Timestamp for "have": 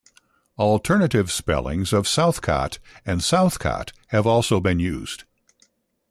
4.07-4.25